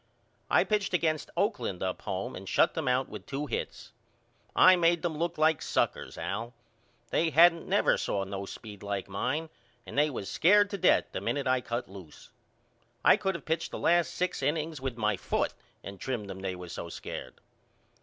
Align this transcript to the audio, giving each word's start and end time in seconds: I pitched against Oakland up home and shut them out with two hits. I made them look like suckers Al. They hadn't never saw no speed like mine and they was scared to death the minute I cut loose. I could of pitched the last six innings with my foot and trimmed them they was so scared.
I 0.49 0.63
pitched 0.63 0.95
against 0.95 1.29
Oakland 1.37 1.83
up 1.83 2.01
home 2.01 2.35
and 2.35 2.49
shut 2.49 2.73
them 2.73 2.87
out 2.87 3.07
with 3.07 3.27
two 3.27 3.45
hits. 3.45 3.91
I 4.55 4.75
made 4.75 5.03
them 5.03 5.15
look 5.15 5.37
like 5.37 5.61
suckers 5.61 6.17
Al. 6.17 6.55
They 7.11 7.29
hadn't 7.29 7.67
never 7.67 7.99
saw 7.99 8.23
no 8.23 8.47
speed 8.47 8.81
like 8.81 9.07
mine 9.07 9.51
and 9.85 9.95
they 9.95 10.09
was 10.09 10.27
scared 10.27 10.71
to 10.71 10.77
death 10.79 11.05
the 11.11 11.21
minute 11.21 11.45
I 11.45 11.61
cut 11.61 11.87
loose. 11.87 12.31
I 13.05 13.15
could 13.15 13.35
of 13.35 13.45
pitched 13.45 13.69
the 13.69 13.77
last 13.77 14.11
six 14.15 14.41
innings 14.41 14.81
with 14.81 14.97
my 14.97 15.17
foot 15.17 15.53
and 15.83 15.99
trimmed 15.99 16.27
them 16.31 16.39
they 16.39 16.55
was 16.55 16.73
so 16.73 16.89
scared. 16.89 17.35